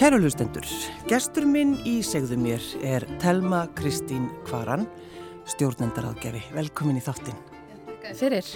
[0.00, 0.64] Kæru hlustendur,
[1.10, 4.86] gestur minn í segðu mér er Telma Kristín Kvaran,
[5.52, 6.40] stjórnendaraðgefi.
[6.56, 7.36] Velkomin í þáttinn.
[8.16, 8.48] Fyrir?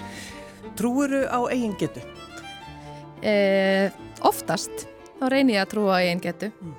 [0.80, 2.01] Trúuru á eigin getu?
[3.20, 3.93] Eh,
[4.25, 4.87] oftast,
[5.20, 6.75] þá reynir ég að trúa á eigin getu mm.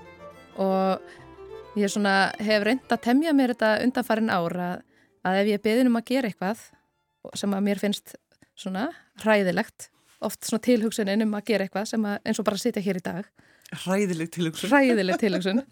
[0.66, 4.74] og ég svona hef reynd að temja mér þetta undanfarin ára
[5.21, 6.71] að ef ég beðin um að gera eitthvað
[7.38, 8.18] sem að mér finnst
[8.58, 8.90] svona
[9.21, 9.91] hræðilegt,
[10.26, 13.10] oft svona tilhugsunin um að gera eitthvað sem að eins og bara sitja hér í
[13.13, 13.36] dag
[13.74, 14.70] Ræðileg tilhugsun.
[14.70, 15.63] Ræðileg tilhugsun.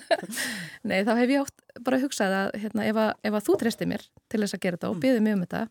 [0.88, 3.90] Nei, þá hef ég átt bara hugsað að hérna, ef, að, ef að þú treystir
[3.90, 5.02] mér til þess að gera þetta og mm.
[5.04, 5.62] byðið mig um þetta,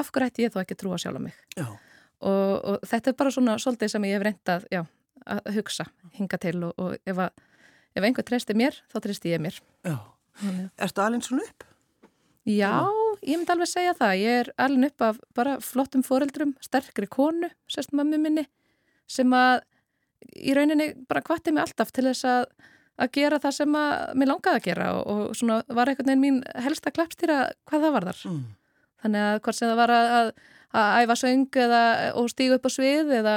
[0.00, 1.38] af hverju ætti ég þá ekki trúa sjálf á mig?
[1.56, 1.66] Já.
[2.20, 4.82] Og, og þetta er bara svona svolítið sem ég hef reyndað, já,
[5.30, 5.86] að hugsa,
[6.18, 7.64] hinga til og, og ef, að,
[7.96, 9.62] ef einhver treystir mér, þá treystir ég mér.
[9.86, 9.96] Já.
[10.80, 11.66] Erstu alveg svona upp?
[12.48, 12.88] Já,
[13.22, 14.14] ég myndi alveg segja það.
[14.20, 18.46] Ég er alveg upp af bara flottum foreldrum, sterkri konu, sérst mammi minni,
[19.10, 19.60] sem að
[20.36, 22.46] í rauninni bara kvartið mig alltaf til þess að,
[23.00, 26.24] að gera það sem að mér langaði að gera og, og svona var einhvern veginn
[26.24, 28.24] mín helsta klappstýra hvað það var þar.
[28.30, 28.42] Mm.
[29.00, 30.32] Þannig að hvort sem það var að,
[30.80, 31.84] að æfa söng eða,
[32.20, 33.36] og stígu upp á svið eða,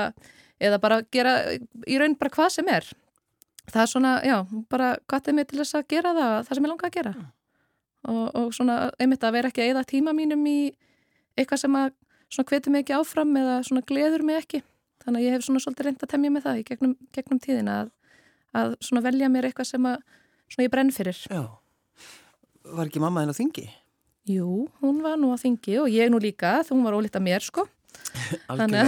[0.59, 2.89] eða bara gera í raunin bara hvað sem er.
[3.71, 4.37] Það er svona, já,
[4.71, 7.15] bara kvartið mig til þess að gera það, það sem ég langaði að gera.
[7.15, 7.31] Mm.
[8.03, 10.57] Og, og svona einmitt að vera ekki að eða tíma mínum í
[11.39, 11.93] eitthvað sem að
[12.27, 14.59] svona hvetur mig ekki áfram eða svona gleður mig ekki
[15.03, 17.73] þannig að ég hef svona svolítið reynd að temja með það í gegnum, gegnum tíðina
[17.81, 17.87] að,
[18.61, 19.97] að svona velja mér eitthvað sem að
[20.47, 21.17] svona ég brenn fyrir.
[21.29, 21.43] Já,
[22.77, 23.65] var ekki mamma þinn á þingi?
[24.33, 24.49] Jú,
[24.79, 27.61] hún var nú á þingi og ég nú líka, þú var ólíkt að mér sko.
[28.47, 28.87] Þannig að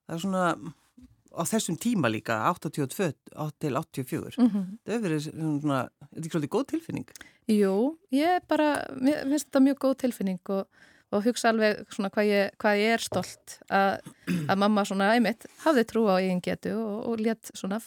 [0.08, 0.46] það er svona
[1.34, 3.14] á þessum tíma líka 82
[3.60, 4.66] til 84 mm -hmm.
[4.86, 7.08] það hefur verið svona, þetta er ekki svolítið góð tilfinning
[7.48, 10.68] Jú, ég bara, mér finnst þetta mjög góð tilfinning og,
[11.12, 14.00] og hugsa alveg svona hvað ég, hvað ég er stolt að,
[14.50, 17.80] að mamma svona æmitt hafði trú á eigin getu og, og létt svona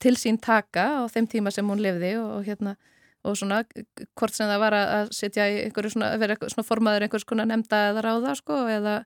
[0.00, 2.76] til sín taka á þeim tíma sem hún lifði og, og hérna
[3.24, 3.64] og svona
[4.16, 7.90] hvort sem það var að setja í einhverju svona, vera svona formaður einhvers konar nefnda
[7.90, 9.04] eða ráða sko eða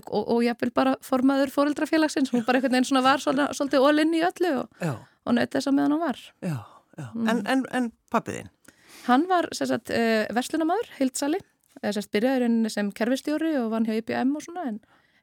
[0.00, 4.22] og ég vil bara formaður fóreldrafélagsins, hún bara einhvern veginn svona var svolítið ólinn í
[4.26, 6.56] öllu og nöytti þess að meðan hún var Já,
[6.98, 7.28] já, mm.
[7.28, 8.50] en, en, en pappiðinn?
[9.06, 11.40] Hann var sagt, uh, eh, verslunamadur, Hildsali,
[11.82, 14.80] byrjaði sem kerfistjóri og vann hjá IBM og svona en,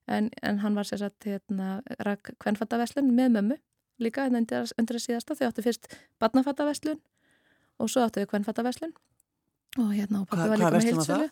[0.08, 3.60] en, en hann var hérna, rak kvennfattaverslun með mömmu
[4.00, 5.88] líka en undir, að síðasta þau áttu fyrst
[6.20, 7.00] badnafattaverslun
[7.80, 8.94] og svo áttu þau kvennfattaverslun
[9.78, 11.30] og hérna og pappi var líka með Hildsali.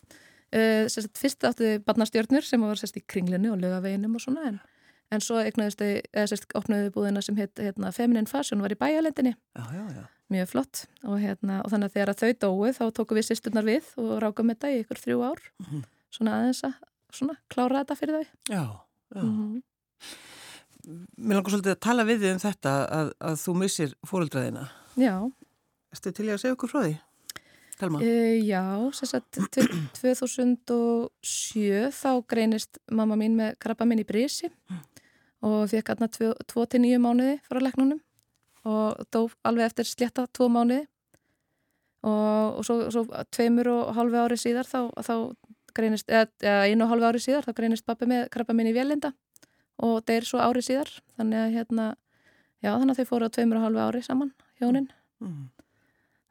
[0.47, 4.47] Uh, sagt, fyrst áttu þau badnastjórnur sem var sagt, í kringlinu og lögaveginum og svona
[4.47, 4.59] en
[5.12, 9.84] en svo sérst, opnuðu búðina sem heit, hérna, Feminine Fashion var í bæjalendinni já, já,
[9.96, 10.03] já.
[10.34, 13.88] mjög flott og, hérna, og þannig að þegar þau dói þá tóku við sýsturnar við
[14.03, 15.85] og rákum þetta í ykkur þrjú ár mm -hmm.
[16.18, 16.75] svona aðeins að
[17.12, 18.64] svona, klára þetta fyrir þau Já,
[19.16, 19.61] já mm -hmm.
[21.17, 25.32] Mér langar svolítið að tala við þig um þetta að, að þú missir fóröldraðina Já
[25.91, 26.97] Erstu til að segja okkur frá því?
[28.02, 28.64] Uh, já,
[28.97, 29.68] sérstaklega
[30.02, 34.97] 2007 þá greinist mamma mín með krabba minn í brísi mm
[35.46, 38.00] og fekk aðna 2-9 mánuði frá leknunum
[38.68, 40.88] og dó alveg eftir sletta 2 mánuði.
[42.08, 43.03] Og, og svo, svo
[43.34, 45.14] tveimur og halvi ári síðar þá, þá
[45.76, 49.12] greinist, eða einu og halvi ári síðar þá greinist pappi með krabba minn í vélinda
[49.84, 50.91] og deyr svo ári síðar.
[51.18, 51.88] Þannig að hérna,
[52.64, 54.32] já þannig að þau fóru á tveimur og halvi ári saman,
[54.62, 54.88] hjónin.
[55.23, 55.50] Mm.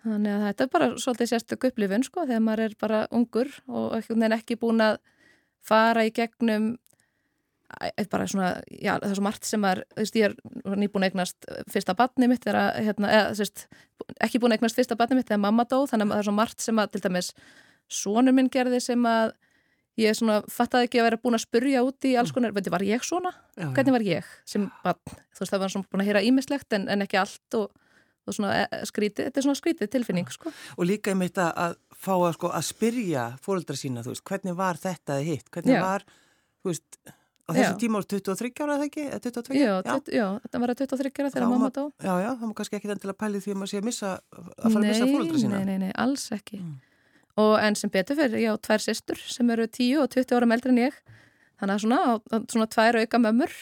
[0.06, 3.96] Þannig að þetta er bara svolítið sérstök upplifun sko þegar maður er bara ungur og
[3.98, 4.98] ekki búin að
[5.66, 6.74] fara í gegnum
[8.10, 11.48] bara svona, já, það er svo margt sem er, þú veist, ég er nýbúin eignast
[11.72, 13.64] fyrsta batni mitt, er að, hérna, eða, þú veist,
[14.22, 16.62] ekki búin eignast fyrsta batni mitt þegar mamma dó, þannig að það er svo margt
[16.62, 17.32] sem að, til dæmis,
[17.90, 19.34] svonur minn gerði sem að
[19.98, 22.84] ég svona fattaði ekki að vera búin að spurja út í alls konar, veitir, var
[22.86, 23.32] ég svona?
[23.56, 25.18] Já, Hvernig var ég sem batn?
[25.34, 27.70] Þú veist, það var svona búin að heyra ímislegt en, en ekki allt og,
[28.26, 30.52] og svona e, skrítið, þetta er svona skrítið tilfinning, sko.
[30.76, 34.80] Og líka ég mitt að fá að, sko, að spyrja fóröldra sína, veist, hvernig var
[34.82, 35.46] þetta hitt?
[35.54, 35.82] Hvernig Já.
[35.84, 36.06] var,
[36.62, 37.00] þú veist,
[37.46, 37.78] Á þessu já.
[37.78, 39.02] tíma voru 23 ára eða ekki?
[39.22, 39.54] 22?
[39.54, 39.94] Já, já.
[40.10, 41.84] já, þetta var að 23 ára þegar mamma dó.
[42.02, 44.48] Já, já, það má kannski ekki endilega pæli því að maður sé að missa, að
[44.64, 45.60] fara nei, að missa fólkdra sína.
[45.60, 46.58] Nei, nei, nei, alls ekki.
[46.58, 46.72] Mm.
[47.44, 50.74] Og enn sem betur fyrir, já, tvær sýstur sem eru 10 og 20 ára meldri
[50.74, 50.98] en ég,
[51.62, 53.54] þannig að svona, svona tvær auka mömmur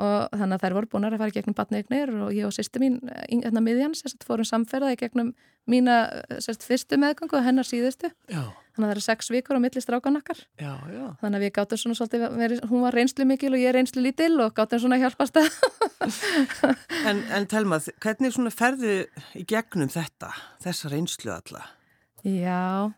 [0.00, 2.94] og þannig að þær voru búin að fara gegnum batneignir og ég og sýstu mín
[3.28, 5.32] hérna miðjan sérst, fórum samferðaði gegnum
[5.68, 5.96] mína
[6.40, 8.40] sérst, fyrstu meðgangu og hennar síðustu já.
[8.72, 12.64] þannig að það eru sex vikur á milli strákanakkar þannig að við gáttum svona svolítið
[12.70, 15.52] hún var reynslu mikil og ég reynslu lítil og gáttum svona hjálpast að
[17.08, 19.04] En, en telma, hvernig svona ferðu
[19.38, 20.32] í gegnum þetta,
[20.64, 21.66] þessa reynslu alla?
[22.24, 22.90] Já,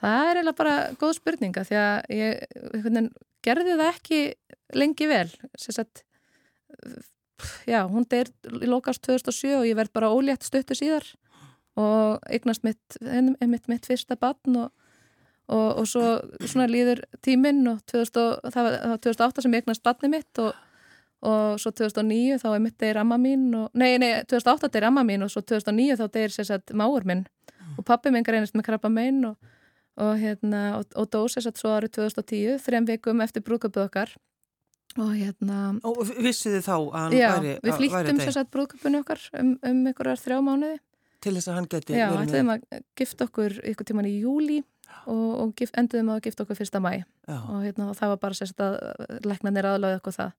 [0.00, 4.22] það er eiginlega bara góð spurninga því að ég gerði það ekki
[4.78, 5.28] lengi vel
[5.58, 6.04] sérst
[7.66, 8.30] já, hún deyr
[8.62, 11.06] í lokast 2007 og ég verð bara ólétt stöttu síðar
[11.78, 14.72] og eignast mitt, mitt, mitt fyrsta barn og,
[15.48, 20.12] og, og svo svona líður tíminn og 2000, það var 2008 sem ég eignast barni
[20.12, 20.52] mitt og,
[21.24, 25.06] og svo 2009 þá er mitt deyr amma mín og, nei, nei, 2008 deyr amma
[25.06, 27.24] mín og svo 2009 þá deyr sérsagt máur minn
[27.78, 32.60] og pappi minn greinist með krabba megin og hérna, og dó sérsagt svo árið 2010,
[32.64, 34.14] þrejum vikum eftir brúköpuð okkar
[35.00, 35.58] og hérna
[35.88, 39.54] og vissu þið þá að hann já, væri við flýttum sér satt brúðköpunni okkar um,
[39.62, 40.78] um einhverjar þrjá mánuði.
[41.22, 44.60] Til þess að hann geti já, ætlaðum að gifta okkur ykkur tíman í júli
[45.06, 46.92] og, og enduðum að gifta okkur fyrsta mæ
[47.30, 48.78] og hérna, það var bara sérst að
[49.26, 50.32] leknarnir aðláði okkur það.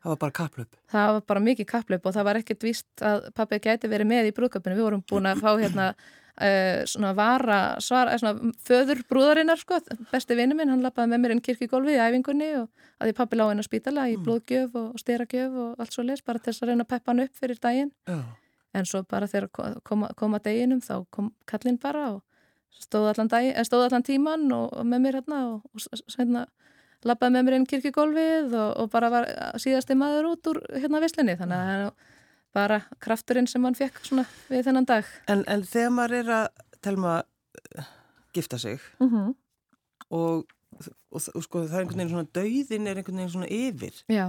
[0.00, 3.26] Það var bara kaplöp það var bara mikið kaplöp og það var ekkert víst að
[3.36, 5.90] pappi gæti verið með í brúðköpunni við vorum búin að fá hérna
[6.40, 9.76] Uh, svona vara, svara, svona föður brúðarinnar sko,
[10.08, 13.36] besti vinnu minn hann lappaði með mér inn kirkigólfi í æfingunni og að ég pappi
[13.36, 14.22] lág inn á spítala í mm.
[14.24, 17.12] blóðgjöf og, og styragjöf og allt svo les bara til þess að reyna að peppa
[17.12, 18.18] hann upp fyrir daginn Já.
[18.72, 19.50] en svo bara þegar
[19.84, 22.22] koma, koma daginum þá kom kallinn bara og
[22.80, 26.46] stóð allan, dag, eh, stóð allan tíman og, og með mér hérna og, og hérna
[27.04, 29.28] lappaði með mér inn kirkigólfið og bara var
[29.60, 31.92] síðasti maður út úr hérna vislinni þannig að
[32.56, 34.00] bara krafturinn sem hann fekk
[34.50, 35.08] við þennan dag.
[35.30, 36.46] En, en þegar maður er að
[36.84, 37.90] telma uh,
[38.34, 39.34] gifta sig mm -hmm.
[40.10, 40.46] og,
[41.10, 44.26] og, og sko það er einhvern veginn svona dauðin er einhvern veginn svona yfir Já.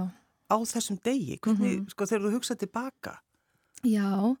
[0.50, 1.90] á þessum degi, hvernig, mm -hmm.
[1.90, 3.18] sko þegar þú hugsaði tilbaka.
[3.82, 4.36] Já,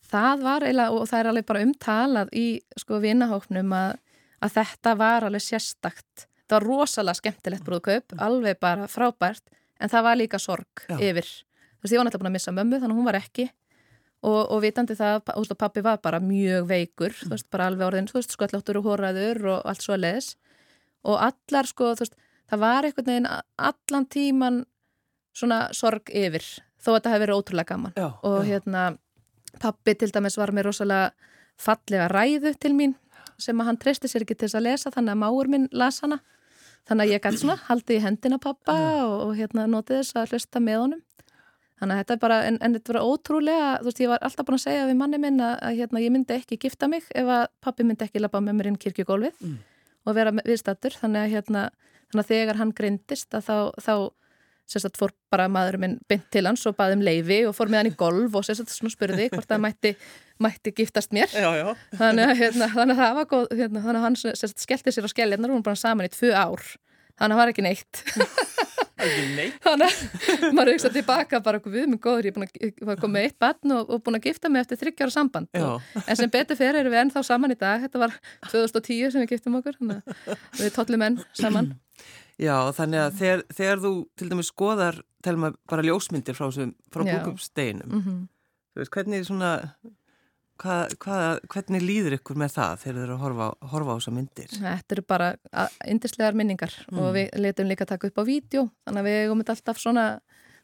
[0.00, 3.96] það var eiginlega og það er alveg bara umtalað í sko vinahóknum að,
[4.40, 6.26] að þetta var alveg sérstakt.
[6.48, 9.42] Það var rosalega skemmtilegt brúðkaup, alveg bara frábært
[9.80, 10.98] en það var líka sorg Já.
[10.98, 11.26] yfir
[11.80, 13.48] þú veist, ég var náttúrulega búin að missa mömmu þannig að hún var ekki.
[14.20, 17.22] Og, og vitandi það, þú veist, pappi var bara mjög veikur, mm.
[17.24, 20.34] þú veist, bara alveg orðin, þú veist, skvalláttur og hóraður og allt svo að leðis
[21.08, 22.18] og allar, sko, þú veist,
[22.50, 23.30] það var einhvern veginn
[23.70, 24.58] allan tíman
[25.32, 26.44] svona sorg yfir,
[26.76, 27.96] þó að þetta hefði verið ótrúlega gaman.
[27.96, 28.50] Já, og já.
[28.50, 28.84] hérna,
[29.62, 31.30] pappi til dæmis var með rosalega
[31.60, 32.96] fallega ræðu til mín
[33.40, 36.00] sem að hann treysti sér ekki til þess að lesa þannig að máur minn las
[36.04, 36.20] hana.
[36.88, 40.34] Þannig að ég gæti svona haldið í hendina pappa og, og hérna notið þess að
[40.34, 41.02] hlusta með honum
[41.80, 44.46] Þannig að þetta er bara, en, en þetta var ótrúlega, þú veist, ég var alltaf
[44.50, 47.30] búin að segja við manni minn að, að hérna, ég myndi ekki gifta mig ef
[47.32, 49.58] að pappi myndi ekki lappa með mér inn kirkjugólfið Mm.
[50.06, 50.96] og vera viðstattur.
[51.00, 51.62] Þannig að, hérna,
[52.10, 53.94] þannig að þegar hann greindist að þá, þá
[54.70, 57.80] sérstætt fór bara maður minn bynd til hans og baði um leifi og fór með
[57.80, 59.94] hann í golf og sérstætt svona spurði hvort það mætti,
[60.38, 61.32] mætti giftast mér.
[61.32, 61.72] Já, já.
[61.98, 65.08] Þannig að, hérna, þannig að það var góð, hérna, þannig að hann sérstætt skellti sér
[65.08, 66.62] á skelljarnar og hún bara saman í tvö ár.
[67.20, 68.02] Þannig að það var ekki neitt.
[69.64, 73.38] Þannig að maður hugsa tilbaka bara við með góður, ég að var komið með eitt
[73.40, 75.66] barn og, og búin að gifta mig eftir þryggjára samband Já.
[75.70, 78.16] og, en sem betur fyrir erum við ennþá saman í dag þetta var
[78.50, 80.02] 2010 sem við giftum okkur að
[80.60, 81.72] við tollum enn saman
[82.40, 87.10] Já, þannig að þegar, þegar þú til dæmis skoðar, telma bara ljósmyndir frá, frá Já.
[87.10, 88.22] brúkupsteinum, mm -hmm.
[88.72, 89.50] þú veist, hvernig svona,
[90.60, 94.16] hvað, hvað, hvernig líður ykkur með það þegar þið eru að horfa, horfa á þessar
[94.18, 94.50] myndir?
[94.60, 95.28] Þetta eru bara
[95.94, 97.14] indislegar minningar og Mm.
[97.16, 100.04] við letum líka taka upp á vídeo þannig að við eigum þetta alltaf svona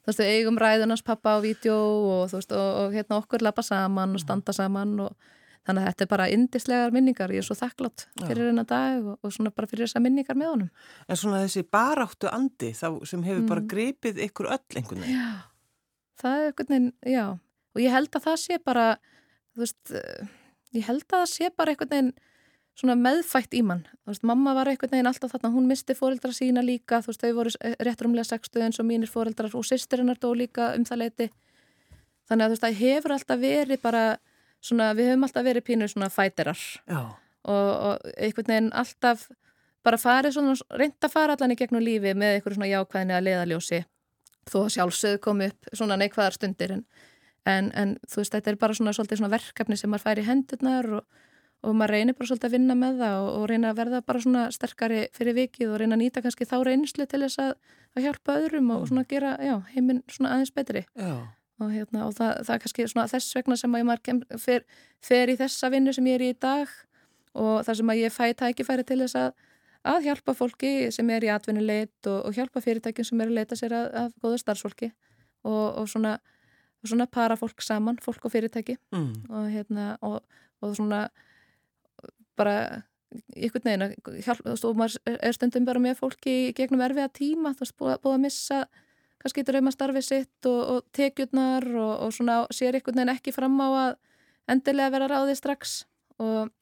[0.04, 3.42] þú veist, við eigum ræðunars pappa á vídeo og þú veist, og, og hérna okkur
[3.42, 5.16] lappa saman og standa saman og
[5.66, 9.16] þannig að þetta er bara indislegar minningar, ég er svo þakklátt fyrir hennar dag og,
[9.24, 10.70] og svona bara fyrir þessar minningar með honum
[11.08, 13.68] En svona þessi baráttu andi þá, sem hefur bara Mm.
[13.72, 15.16] gripið ykkur öll einhvern veginn.
[15.18, 15.42] Já,
[16.22, 17.24] það er einhvern veginn, já
[17.76, 18.86] og ég held að það sé bara
[19.56, 20.26] þú veist, eh,
[20.76, 22.12] ég held að það sé bara einhvern veginn
[22.76, 26.32] svona meðfætt í mann, þú veist, mamma var einhvern veginn alltaf þarna, hún misti fóreldra
[26.36, 30.28] sína líka þú veist, þau voru réttrumlega sextuð eins og mínir fóreldrar og sýstirinnar dó
[30.36, 31.30] líka um það leiti
[32.28, 34.04] þannig að þú veist, það hefur alltaf verið bara
[34.60, 36.60] svona, við höfum alltaf verið pínur svona fæterar.
[36.90, 37.00] Já,
[37.46, 39.26] og, og einhvern veginn alltaf
[39.86, 43.28] bara farið svona, reynd að fara allan í gegnum lífi með einhverju svona jákvæðinni að
[43.28, 43.82] leiðaljósi
[44.50, 46.82] þó að sjálfsögðu kom upp svona neikvæðar stundir en,
[47.46, 50.90] en, en þú veist, þetta er bara svona, svona verkefni sem maður fær í hendurnar
[50.98, 51.22] og,
[51.66, 54.22] og maður reynir bara svolítið að vinna með það og, og reyna að verða bara
[54.24, 57.56] svona sterkari fyrir vikið og reyna að nýta kannski þá reynslu til þess að,
[57.96, 60.84] að hjálpa öðrum og svona gera, já, heiminn svona aðeins betri.
[60.98, 61.14] Já,
[61.60, 64.66] og, hérna, og það, það er kannski svona þess vegna sem maður kem, fer,
[65.04, 66.72] fer í þessa vinnu sem ég er í í dag
[67.36, 69.32] og þar sem að ég fæ tækifæri til þess að,
[69.86, 73.58] að hjálpa fólki sem er í atvinnuleit og, og hjálpa fyrirtækjum sem er að leita
[73.58, 74.90] sér að, að góða starfsfólki.
[75.46, 76.16] Og, og svona,
[76.90, 79.12] svona para fólk saman, fólk og fyrirtæki mm.
[79.30, 80.20] og hérna og,
[80.62, 81.06] og svona
[82.36, 82.82] bara
[83.36, 87.64] ykkur neina, þú veist, og maður er stundum bara með fólki gegnum erfiða tíma, þú
[87.64, 88.60] veist, búið, að missa
[89.22, 93.56] kannski drauma starfið sitt og, og tekjurnar og, og svona sér ykkur neina ekki fram
[93.62, 93.92] á að
[94.52, 95.78] endilega vera ráðið strax
[96.22, 96.52] og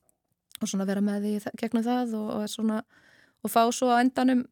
[0.62, 2.82] og svona vera með því gegnum það og, og, svona,
[3.44, 4.44] og fá svo á endanum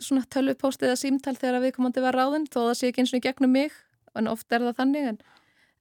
[0.00, 3.24] svona tölvupóst eða símtál þegar við komandi var ráðinn þó það sé ekki eins og
[3.24, 3.74] gegnum mig
[4.20, 5.18] en oft er það þannig en,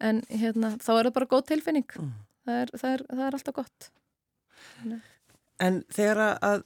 [0.10, 2.14] en hérna, þá er það bara góð tilfinning mm.
[2.48, 3.92] það, er, það, er, það er alltaf gott
[4.86, 5.00] Nei.
[5.62, 6.66] En þegar að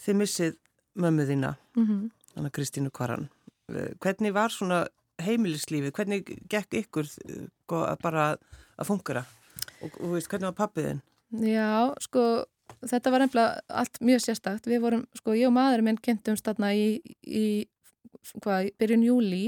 [0.00, 0.56] þið missið
[1.00, 2.06] mömmu þína mm -hmm.
[2.34, 3.28] þannig að Kristínu Kvaran
[3.72, 4.86] eh, hvernig var svona
[5.20, 8.36] heimilislífið hvernig gekk ykkur eh, bara
[8.80, 9.24] að fungura
[9.80, 11.02] og, og veist, hvernig var pappiðinn?
[11.30, 12.24] Já, sko,
[12.82, 14.68] þetta var nefnilega allt mjög sérstakt.
[14.70, 16.86] Við vorum, sko, ég og maðurinn minn kynntumst þarna í,
[17.22, 17.46] í
[18.42, 19.44] hvað, byrjun júli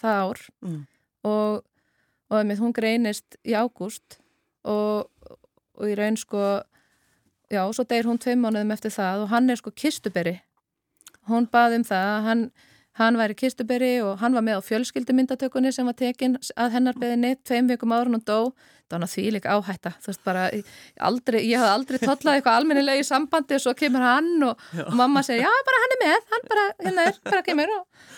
[0.00, 0.82] það ár mm.
[1.30, 1.64] og,
[2.30, 4.18] og með hún greinist í ágúst
[4.64, 5.10] og,
[5.78, 6.44] og í raun, sko,
[7.52, 10.38] já, svo deyir hún tveim mánuðum eftir það og hann er, sko, kistuberi.
[11.30, 12.46] Hún baði um það, hann
[12.94, 17.32] Hann væri kistuberi og hann var með á fjölskyldumyndatökunni sem var tekinn að hennar beðinni
[17.42, 18.36] tveim vikum árun og dó.
[18.94, 19.90] Hann að því líka áhætta.
[20.22, 20.44] Bara,
[21.02, 24.94] aldrei, ég hafði aldrei totlað eitthvað almennilega í sambandi og svo kemur hann og, og
[24.94, 27.74] mamma segir, já bara hann er með, hann bara, hérna er, bara kemur.
[27.80, 28.12] Og,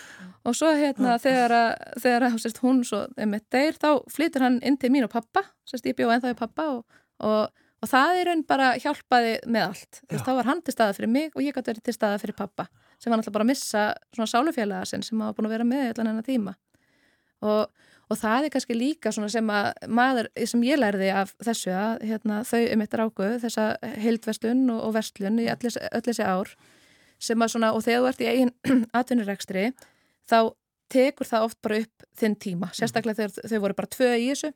[0.47, 1.55] og svo hérna þegar,
[2.01, 5.43] þegar sérst, hún svo er með deyr, þá flytur hann inn til mín og pappa,
[5.67, 10.01] sérst ég bjóð ennþá í pappa og, og það er raun bara hjálpaði með allt.
[10.09, 12.37] Veist, þá var hann til staða fyrir mig og ég gæti verið til staða fyrir
[12.37, 13.83] pappa sem var náttúrulega bara að missa
[14.15, 16.55] svona sálufélaga sinn sem hafa búin að vera með allan enna tíma.
[17.45, 17.67] Og,
[18.09, 19.67] og það er kannski líka svona sem að
[19.99, 23.67] maður, sem ég lærði af þessu að hérna, þau um eitt ráku þessa
[24.01, 26.55] heildverslun og, og verslun í öll þessi ár
[27.21, 28.53] sem að svona, og þegar þú ert í eigin
[28.99, 29.67] atvinnurekstri
[30.27, 30.39] þá
[30.91, 34.53] tekur það oft bara upp þinn tíma, sérstaklega þegar þau voru bara tvö í þessu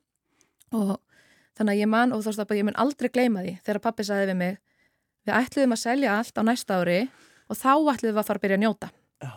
[0.78, 0.94] og
[1.58, 4.08] þannig að ég man, og þú veist að ég mun aldrei gleyma því þegar pappi
[4.08, 4.58] sagði við mig
[5.28, 7.00] við ætluðum að selja allt á næsta ári
[7.51, 8.90] og þá ætlum við að fara að byrja að njóta
[9.22, 9.32] já.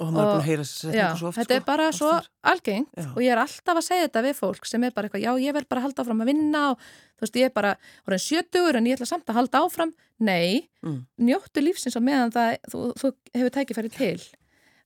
[0.00, 2.10] og það er búin að heyra þetta svo oft þetta sko, er bara svo
[2.52, 3.08] algengt já.
[3.10, 5.56] og ég er alltaf að segja þetta við fólk sem er bara eitthvað já ég
[5.58, 7.74] vil bara halda áfram að vinna og þú veist ég er bara
[8.06, 11.00] orðin sjötugur en ég ætla samt að halda áfram nei, mm.
[11.26, 14.20] njóttu lífsins á meðan það, þú, þú hefur tækifæri til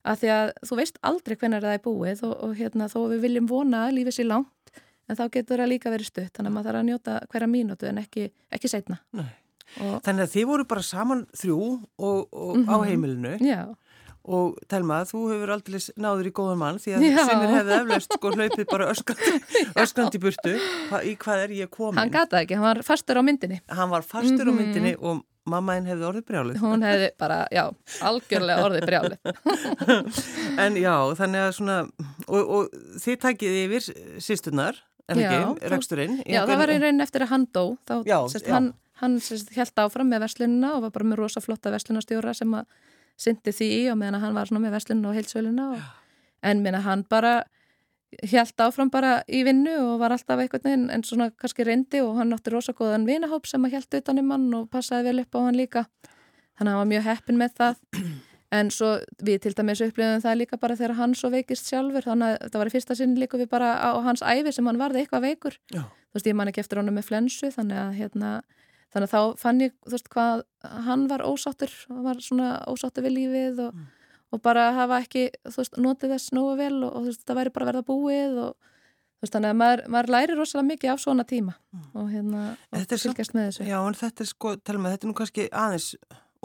[0.05, 3.23] að því að þú veist aldrei hvernig það er búið og, og hérna þó við
[3.25, 6.55] viljum vona að lífið sé langt en þá getur það líka verið stutt þannig að
[6.57, 8.99] maður þarf að njóta hverja mínútu en ekki, ekki setna
[9.75, 12.69] Þannig að þið voru bara saman þrjú og, og mm -hmm.
[12.69, 12.85] á mhm.
[12.87, 13.61] heimilinu Já.
[14.23, 18.31] og Telma, þú hefur aldrei náður í góðan mann því að sinir hefði eflaust sko
[18.31, 18.89] hlaupið bara
[19.83, 20.55] öskrandi burtu
[21.01, 21.99] í hvað er ég komin.
[21.99, 23.61] Hann gata ekki, hann var fastur á myndinni.
[23.67, 24.49] Hann var fastur mm -hmm.
[24.49, 24.61] á mhm.
[24.61, 26.61] myndinni og mammainn hefði orðið brjálið.
[26.63, 27.63] Hún hefði bara, já,
[28.05, 29.19] algjörlega orðið brjálið.
[30.65, 31.77] en já, þannig að svona,
[32.25, 33.91] og, og þið takkið yfir
[34.25, 36.17] sýstunar, en ekki, reksturinn.
[36.25, 38.57] Já, það var í raunin eftir að hann dó, þá, já, sérst, já.
[38.57, 39.17] hann hann
[39.55, 42.69] held áfram með verslununa og var bara með rosa flotta verslunastjóra sem að
[43.19, 45.81] syndi því og meðan hann var með verslununa og heilsvöluna og,
[46.45, 47.33] en meðan hann bara
[48.23, 52.15] held áfram bara í vinnu og var alltaf eitthvað en, en svona kannski reyndi og
[52.19, 55.39] hann átti rosa góðan vinahóp sem að held utanum hann og passaði vel upp á
[55.45, 55.85] hann líka
[56.55, 57.79] þannig að hann var mjög heppin með það
[58.55, 58.91] en svo
[59.25, 62.61] við til dæmis upplifum það líka bara þegar hann svo veikist sjálfur þannig að það
[62.61, 65.57] var í fyrsta sinn líka við bara á hans æfi sem hann varði eitthvað veikur
[65.73, 65.83] Já.
[65.83, 68.35] þú veist ég man ekki eftir honum með flensu þannig að hérna
[68.95, 70.43] þannig að þá fann ég, þú veist, hvað
[70.85, 73.87] hann var ósáttur, hann var svona ósáttur við lífið og, mm.
[74.35, 77.39] Og bara hafa ekki, þú veist, notið þess nógu vel og, og þú veist, það
[77.41, 81.03] væri bara verða búið og þú veist, þannig að maður, maður læri rosalega mikið af
[81.03, 81.87] svona tíma mm.
[82.01, 83.69] og hérna, og fylgjast með þessu.
[83.71, 85.91] Já, en þetta er sko, tala með, þetta er nú kannski aðeins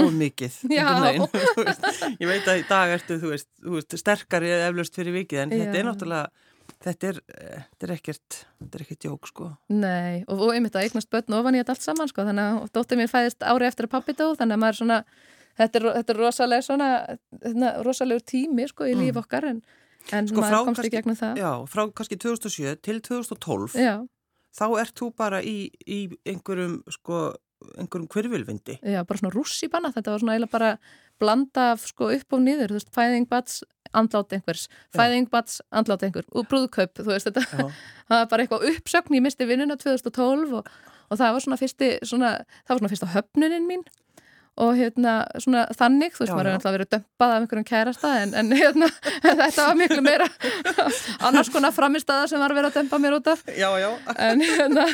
[0.01, 0.61] of mikið.
[0.79, 0.87] Já.
[2.23, 5.53] ég veit að í dag ertu, þú veist, þú veist sterkari eflaust fyrir vikið, en
[5.55, 5.65] Já.
[5.65, 6.49] þetta er náttúrulega
[6.81, 9.49] Þetta er, eh, þetta er ekkert, þetta er ekkert jók sko.
[9.75, 12.71] Nei, og, og einmitt að eignast börn ofan í þetta allt saman sko, þannig að
[12.77, 14.99] dóttir mér fæðist ári eftir að pappi dó, þannig að maður svona,
[15.61, 16.89] þetta er, þetta er rosalega svona,
[17.45, 19.21] hérna, rosalegur tími sko í líf mm.
[19.23, 19.61] okkar en,
[20.17, 21.43] en sko, maður komst í gegnum það.
[21.43, 23.95] Já, frá kannski 2007 til 2012, já.
[24.57, 27.27] þá ert þú bara í, í einhverjum sko,
[27.77, 28.81] einhverjum hverfylvindi.
[28.81, 30.73] Já, bara svona rússipanna, þetta var svona eiginlega bara
[31.21, 33.61] blanda sko upp og niður, þú veist, fæðing bats
[33.97, 38.69] andlátt einhvers, fæðing bats andlátt einhver, og brúðkaup, þú veist þetta það var bara eitthvað
[38.71, 40.71] uppsökn, ég misti vinnuna 2012 og,
[41.11, 42.31] og það var svona fyrsti svona,
[42.63, 43.85] það var svona fyrsta höfnunin mín
[44.61, 48.11] og hérna svona þannig, þú veist, Já, maður er alltaf verið dömpað af einhverjum kærasta
[48.23, 48.89] en, en hérna,
[49.25, 50.27] þetta var miklu meira
[51.29, 53.91] annars konar framistæða sem var verið að dömpa mér út af Já, já.
[54.29, 54.85] en hérna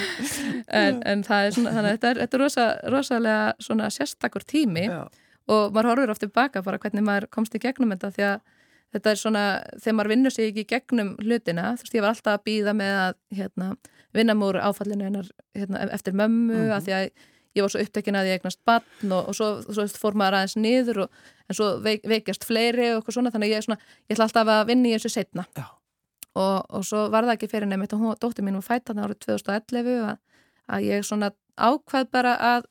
[0.82, 4.44] en, en það er svona, þannig að þetta er, þetta er rosa, rosalega svona sérstakur
[4.48, 4.86] tími
[5.46, 8.40] og maður horfir oft tilbaka bara hvernig maður komst í gegnum þetta því að
[8.96, 9.44] þetta er svona,
[9.82, 12.74] þegar maður vinnur sig ekki í gegnum hlutina, þú veist, ég var alltaf að býða
[12.78, 13.70] með að hérna,
[14.16, 15.26] vinna múr áfallinu hennar
[15.58, 16.70] hérna, eftir mömmu Mhm.
[16.76, 17.08] að því að
[17.56, 20.56] ég var svo upptekinn að ég eignast batn og, og svo, svo fór maður aðeins
[20.60, 24.28] niður og, en svo veik, veikjast fleiri og eitthvað svona, þannig ég, svona, ég ætla
[24.28, 28.04] alltaf að vinna í þessu setna og, og svo var það ekki fyrir nefnitt og
[28.04, 30.22] hún, dóttir mín var fætt þarna árið 2011 að,
[30.76, 32.70] að ég svona ákvað bara að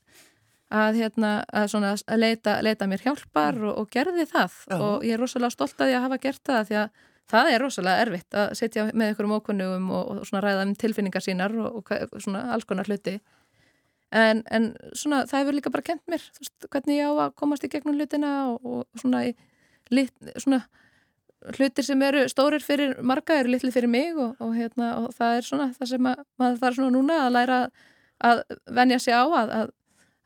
[0.75, 4.55] að, hérna, að, svona, að leita, leita mér hjálpar og, gerði það.
[4.65, 4.77] Já.
[4.79, 8.05] og ég er rosalega stolt að ég hafa gert það því að það er rosalega
[8.05, 12.21] erfitt að setja með einhverjum ókunnugum og, og svona ræða um tilfinningar sínar og, og
[12.21, 13.17] svona alls konar hluti
[14.15, 17.65] en, en svona það hefur líka bara kent mér veist, hvernig ég á að komast
[17.67, 19.35] í gegnum hlutina og, og svona, í,
[19.93, 20.63] lit, svona
[21.55, 25.39] hlutir sem eru stórir fyrir marga eru litli fyrir mig og, og, hérna, og það
[25.39, 27.59] er svona það sem að, maður þarf svona núna að læra
[28.25, 28.43] að
[28.77, 29.73] venja sig á að, að,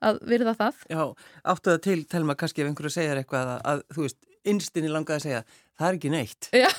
[0.10, 1.04] að virða það Já,
[1.56, 5.20] áttu það til, telma, kannski ef einhverju segjar eitthvað að, að þú veist, innstinni langaði
[5.20, 5.44] að segja,
[5.80, 6.52] það er ekki neitt.
[6.56, 6.70] Já.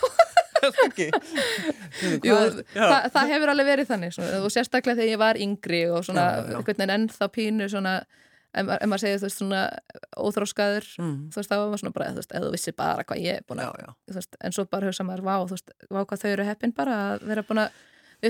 [2.24, 2.38] Jú,
[2.74, 6.24] það, það hefur alveg verið þannig svona, og sérstaklega þegar ég var yngri og svona
[6.46, 7.94] einhvern veginn ennþá pínu svona,
[8.50, 9.62] ef maður segir þú veist svona
[10.18, 11.14] óþróskaður Mm.
[11.30, 13.38] þú veist þá var maður svona bara, þú veist, eða þú vissi bara hvað ég
[13.40, 16.48] er búin að, en svo bara hugsa maður, vá, þú veist, vá hvað þau eru
[16.50, 17.78] heppin bara að vera búin að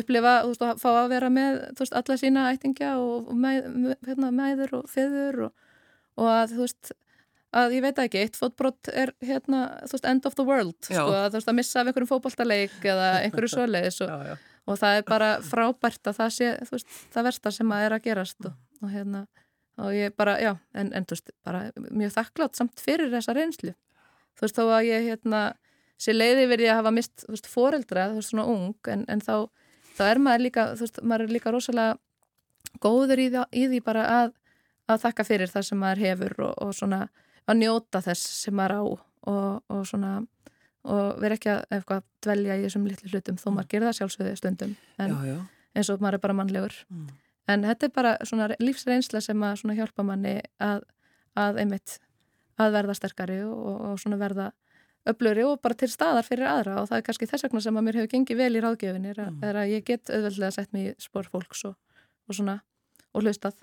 [0.01, 3.39] upplifa, þú veist, og fá að vera með, þú veist, alla sína ættingja og, og
[3.43, 3.71] með,
[4.07, 5.53] hérna, mæður og feður og,
[6.21, 6.93] og að, þú veist,
[7.57, 11.07] að ég veit ekki, eitt fótbrott er hérna, þú veist, end of the world, sko,
[11.11, 14.37] að þú veist, að missa af einhverjum fótboltaleik eða einhverju svoleiðis og, Já, já.
[14.71, 18.05] og það er bara frábært að það sé, veist, það versta sem að er að
[18.07, 19.25] gerast og, og hérna,
[19.81, 23.73] og ég bara, já, en, en þú veist, bara mjög þakklátt samt fyrir þessa reynslu.
[24.39, 25.41] Þú veist, þó að ég, hérna,
[26.01, 29.25] sé leiði verið að hafa mist, þú veist, foreldra, þú veist, svona ung, en, en
[29.25, 29.35] þá,
[29.99, 31.99] þá er maður líka, þú veist, maður er líka rosalega
[32.85, 33.27] góður í,
[33.59, 34.31] í því bara að,
[34.93, 37.01] að þakka fyrir það sem maður hefur og, og svona
[37.49, 40.13] að njóta þess sem maður á og, og svona
[40.85, 44.37] og vera ekki að eitthvað dvelja í þessum litlu hlutum þó maður gerir það sjálfsögði
[44.41, 45.37] stundum en Já, já.
[45.77, 47.09] eins og maður er bara mannlegur Mm.
[47.49, 50.83] en þetta er bara svona lífsreynsla sem að svona hjálpa manni að,
[51.37, 51.99] að einmitt
[52.61, 54.51] að verða sterkari og, og svona verða
[55.09, 57.85] öfluri og bara til staðar fyrir aðra og það er kannski þess vegna sem að
[57.87, 59.39] mér hefur gengið vel í ráðgjöfinir Mm.
[59.45, 61.77] er að ég get auðveldlega sett mig í spór fólks og,
[62.29, 62.61] og svona
[63.15, 63.57] og hlustað.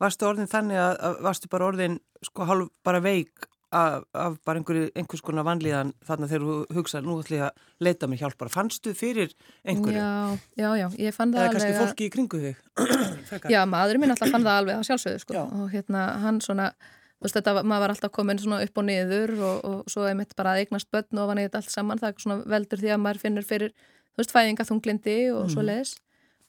[0.00, 4.60] Varstu orðin þannig að, að varstu bara orðin sko hálf bara veik af, af bara
[4.60, 8.20] einhverju, einhvers konar vanlíðan þannig að þegar þú hugsaði nú ætlum ég að leita mig
[8.22, 8.52] hjálp bara.
[8.54, 9.32] Fannstu fyrir
[9.66, 9.98] einhverju?
[9.98, 12.60] Já, já, já, ég fann það Eða kannski alveg að- fólki í kringu þig?
[13.54, 15.34] Já, maðurinn minn alltaf fann það alveg að sjálfsögðu sko.
[15.34, 15.42] Já.
[15.48, 19.30] og hérna hann svona þú veist þetta, maður var alltaf komin svona upp og niður
[19.40, 22.24] og, og svo einmitt bara að eignast börn og vanið þetta allt saman, það er
[22.26, 23.72] svona veldur því að maður finnur fyrir,
[24.12, 25.94] þú veist, fæðingaþunglindi og svo leiðis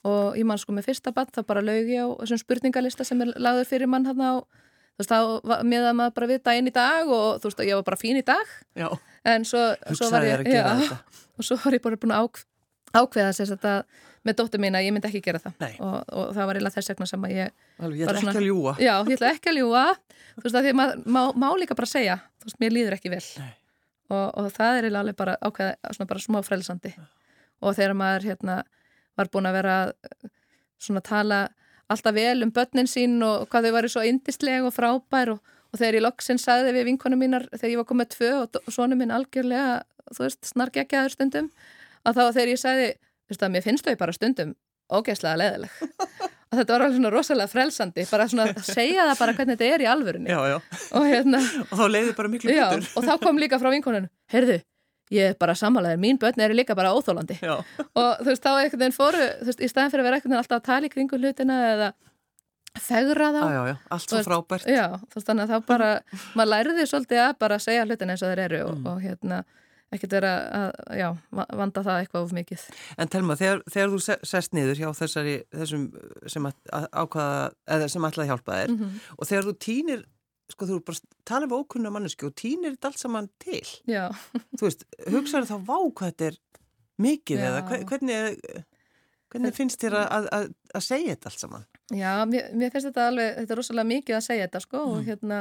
[0.06, 3.20] og ég man sko með fyrsta bann þá bara laug ég á þessum spurningalista sem
[3.24, 4.34] er lagður fyrir mann hann á
[4.96, 7.84] þú veist, þá meða maður bara við daginn í dag og þú veist, ég var
[7.84, 8.52] bara fín í dag.
[8.78, 8.88] Já,
[9.28, 10.98] en svo, svo var ég að já,
[11.36, 12.40] og svo var ég bara búin að ák,
[12.96, 13.74] ákveða sér þetta
[14.26, 15.66] með dóttur mín að ég myndi ekki gera það.
[15.84, 18.40] Og, og það var eiginlega þess vegna sem að ég Alveg, ég ætla svona- ekki
[18.40, 18.72] að ljúa.
[18.80, 19.84] Já, ég ætla ekki að ljúa
[20.36, 22.96] þú veist að því að maður má, má líka bara segja þú veist, mér líður
[22.96, 23.22] ekki vel.
[24.06, 26.94] Og, og það er eiginlega alveg bara ákveða svona bara smá frelsandi.
[27.60, 28.56] Og þegar maður hérna
[29.16, 30.30] var búin að vera eh,
[30.82, 31.40] svona tala
[31.88, 35.40] alltaf vel um börnin sín og hvað þau varu svo indisleg og frábær og,
[35.72, 38.98] og þegar ég loksinn sagði við vinkonum mínar þegar ég var komið tvö og svonu
[38.98, 41.50] minn algjörlega þú veist, snargeggjaður stundum
[42.06, 42.88] að þá þegar ég sagði,
[43.26, 44.52] þú veist að mér finnst þau bara stundum
[44.94, 49.34] ógeðslega leðileg og þetta var alveg svona rosalega frelsandi bara svona að segja það bara
[49.38, 50.58] hvernig þetta er í alvörunni Já, já.
[50.94, 52.86] og hérna, Og þá leiði bara miklu betur.
[52.98, 54.60] og þá kom líka frá vinkonun heyrðu,
[55.14, 57.56] ég er bara sammálaður mín börn eru líka bara óþólandi Já,
[57.94, 60.32] og þú veist, þá einhvern veginn fóru þú veist, í staðin fyrir að vera einhvern
[60.34, 61.92] veginn alltaf að tala í kringu hlutina eða
[62.76, 63.76] fegra þá já, já.
[63.94, 64.66] Allt svo frábært.
[64.68, 65.90] Já, þú veist, þannig að þá bara
[66.36, 68.86] maður læriði svolítið að bara segja hlutin eins og þeir eru og, Mm.
[68.90, 69.38] og hérna
[69.94, 72.64] ekkert vera að, já, va- vanda það eitthvað of mikið.
[72.98, 75.84] En telma, þegar, þegar þú se- sest niður hjá þessari, þessum
[76.28, 80.04] sem að, að ákvaða, eða sem ætlaði að hjálpa þér Mm og þegar þú týnir,
[80.52, 84.04] sko þú bara tala við ókunna mannesku og týnir þetta allt saman til, Já,
[84.58, 86.36] þú veist, hugsaður þá vá hvað þetta er
[87.02, 87.46] mikið Já.
[87.50, 88.64] eða hve- hvernig,
[89.32, 90.46] hvernig finnst þér að, að,
[90.78, 91.66] að segja þetta allt saman?
[91.94, 94.96] já, mér, mér finnst þetta alveg, þetta er rosalega mikið að segja þetta sko og
[95.00, 95.06] Mm.
[95.10, 95.40] hérna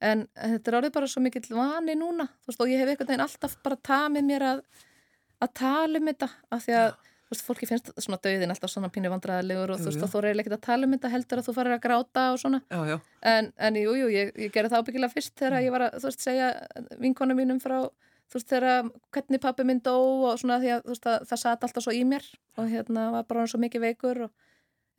[0.00, 3.10] en þetta er orðið bara svo mikill vani núna þú veist, og ég hef einhvern
[3.10, 4.62] veginn alltaf bara tamið mér að,
[5.44, 6.90] að tala um þetta af því að
[7.30, 10.10] þú veist, fólki finnst svona döðin alltaf svona pínu vandræðilegur og Jú, þú veist, og
[10.10, 12.60] þú reyðir ekkert að tala um þetta heldur að þú farir að gráta og svona
[12.66, 12.96] Já, já.
[13.32, 16.08] en, en jú, jú, ég, ég gerði það ábyggilega fyrst þegar ég var að, þú
[16.10, 16.48] veist, segja
[17.06, 17.76] vinkonu mínum frá,
[18.30, 19.94] þú veist, þegar hvernig pappi minn dó
[20.32, 22.26] og svona því að þú veist, að, það satt alltaf svo í mér
[22.58, 24.32] og hérna var bara hann svo mikið veikur og,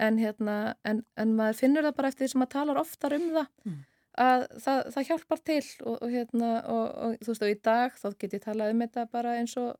[0.02, 0.56] en hérna,
[0.88, 3.76] en, en maður finnur það bara eftir því sem maður talar oftar um það Mm.
[4.22, 7.94] að það, það hjálpar til og, og hérna, og, og þú veist, og í dag
[8.02, 9.76] þá get ég talað um þetta bara eins og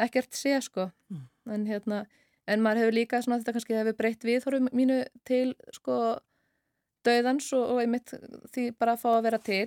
[0.00, 1.24] ekkert sé, sko Mm.
[1.52, 2.04] En hérna,
[2.46, 5.98] en maður hefur líka svona þetta kannski hefur breytt viðhorfum mínu til, sko
[7.06, 8.14] dauðans og, og einmitt
[8.54, 9.66] því bara að fá að vera til.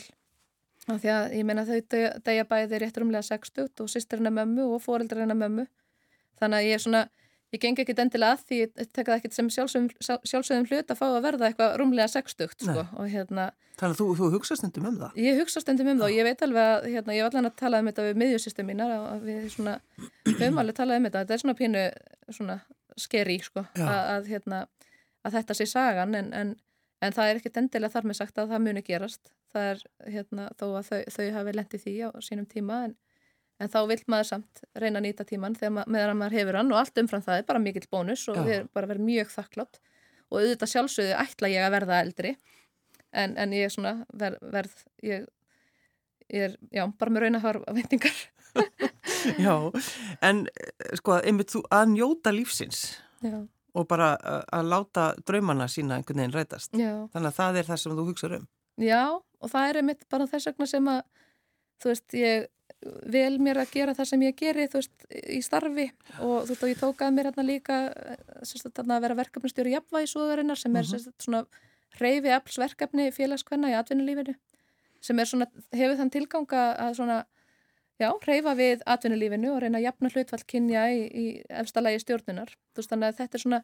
[0.90, 1.80] Af því að ég meina þau
[2.26, 5.68] deyja bæði rétt rúmlega 60 og sýstirina mömmu og fóreldrarina mömmu.
[6.40, 7.04] Þannig að ég er svona
[7.56, 9.90] ég geng ekkit endilega að því ég tek það ekkit sem sjálfsögum,
[10.28, 12.86] sjálfsögum hlut að fá að verða eitthvað rúmlega 60 sko.
[13.10, 15.20] Hérna Þannig að þú, þú hugsa stundum um það.
[15.24, 17.60] Ég hugsa stundum um það og ég veit alveg að hérna, ég var allan að
[17.62, 19.76] tala um þetta við miðjusýstum mínar við svona,
[20.28, 21.22] höfum alveg talað um þetta.
[21.22, 21.84] Þetta er svona pínu
[22.36, 22.58] svona
[23.00, 24.60] skeri sko, að, að, hérna,
[25.24, 26.52] að þetta sé sagan en, en,
[27.00, 29.32] en það er ekkert endilega þar með sagt að það muni gerast.
[29.56, 29.86] Það er
[30.18, 32.98] hérna, þó að þau, þau hafi lendið því á sínum tíma en,
[33.60, 37.02] en þá vil maður samt reyna að nýta tíman meðan maður hefur hann og allt
[37.02, 38.44] umfram það er bara mikill bónus og Já.
[38.46, 39.80] við erum bara verið mjög þakklátt
[40.30, 42.34] og auðvitað sjálfsögðu ætla ég að verða eldri
[43.12, 45.26] en, en ég er svona ver, verð ég,
[46.30, 48.20] ég er, já, bara með raunahar veitingar
[49.40, 49.54] Já,
[50.26, 52.80] en eh, sko, einmitt þú að njóta lífsins
[53.22, 53.36] já,
[53.76, 56.72] og bara að, að láta draumana sína einhvern veginn rætast.
[56.74, 58.48] já, Þannig að það er það sem þú hugsa um.
[58.80, 61.02] já og það er einmitt bara þess vegna sem að
[61.84, 62.48] þú veist, ég
[63.12, 65.88] vel mér að gera það sem ég geri, þú veist, í starfi
[66.24, 67.80] og þú veist, og ég tókaði mér hérna líka
[68.48, 70.92] sérst, að vera verkefnastjóri jafnvægisúðarinnar sem er Mhm.
[70.94, 71.42] sérst, svona
[72.00, 74.36] reyfi aflsverkefni félagskvenna í atvinnulífinu
[75.02, 77.26] sem er svona, hefur þann tilganga að svona,
[78.00, 82.48] já, reyfa við atvinnulífinu og reyna að jafna hlutfall kynja í, í efsta lagi stjórnunar
[82.74, 83.64] þú veist, þannig að þetta er svona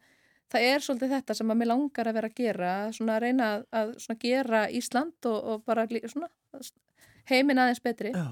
[0.51, 3.45] það er svolítið þetta sem að mér langar að vera að gera svona að reyna
[3.55, 6.29] að, að svona gera Ísland og, og bara svona
[7.31, 8.27] heiminn aðeins betri Já.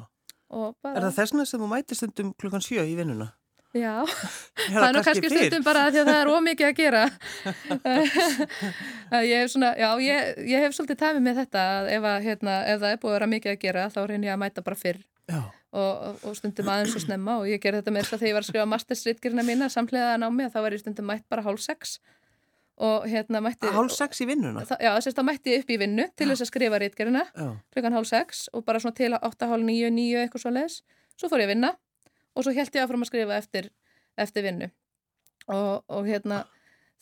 [0.84, 3.32] Bara, Er það þessna sem þú mætir stundum klukkan sjö í vinnuna?
[3.74, 3.94] já,
[4.70, 7.04] Er það er nú kannski stundum bara því að það er ómikið að gera.
[9.13, 12.16] Að ég hef svona, já, ég, ég hef svolítið tæmið með þetta að ef, að,
[12.28, 14.66] hérna, ef það er búið að vera mikið að gera þá reynir ég að mæta
[14.66, 15.04] bara fyrr.
[15.34, 18.36] Og, og, stundum aðeins og snemma og ég gerði þetta með þess að þegar ég
[18.38, 21.62] var að skrifa mastersritgerina mína samhliða námi að þá var ég stundum mætt bara hálf
[21.63, 21.98] sex.
[21.98, 22.23] og
[23.08, 24.64] hérna mætti hálf sex í vinnuna?
[24.66, 27.48] það, Já, þess að þá mætti upp í vinnu til þess að skrifa ritgerina Já,
[27.76, 30.80] klukkan hálf sex og bara svona til átta, hálf níu, níu eitthvað svo leis
[31.18, 31.74] svo fór ég að vinna
[32.34, 33.70] og svo held ég áfram að skrifa eftir,
[34.18, 34.70] eftir vinnu.
[35.54, 36.44] Og, og hérna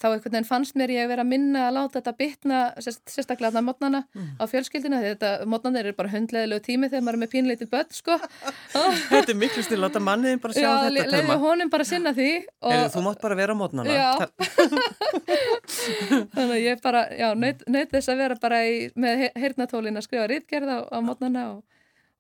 [0.02, 3.52] þá einhvern veginn fannst mér ég vera að minna að láta þetta bitna, sérst, sérstaklega
[3.54, 4.32] þarna mótnana Mm.
[4.42, 7.94] á fjölskyldina, því þetta mótnanir eru bara hundleðilegu tími þegar maður er með pínleiti bött
[7.96, 8.18] sko
[9.12, 11.38] þetta er miklu stil, láta manniðin bara sjá Já, þetta leiði tema.
[11.46, 12.30] honum bara að sinna því
[12.62, 13.96] og Heyrðu, þú mátt bara vera mótnana.
[13.96, 14.10] Já.
[16.36, 20.28] þannig að ég bara, já, naut þess að vera bara í, með heyrnatólin að skrifa
[20.32, 21.64] rítgerð á, á mótnana og,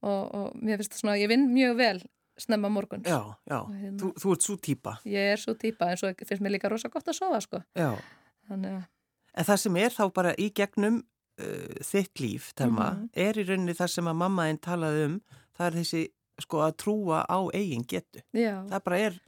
[0.05, 1.99] og, og mér finnst það svona, ég vinn mjög vel
[2.37, 3.03] snemma morgun.
[3.03, 4.93] Já, já, hérna- þú, þú ert svo típa.
[5.05, 7.61] Ég er svo típa en svo finnst mér líka rosa gott að sofa sko.
[7.75, 7.95] Já,
[8.49, 8.83] Þannig að,
[9.35, 11.03] en það sem er þá bara í gegnum
[11.39, 13.09] uh, þitt líf, Telma, Mhm.
[13.15, 15.21] er í rauninni það sem að mammaðinn talaði um,
[15.57, 16.01] það er þessi,
[16.41, 18.21] sko, að trúa á eigin getu.
[18.33, 18.65] já.
[18.69, 19.19] Það bara er